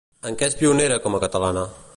[0.29, 1.69] En què és pionera com a catalana?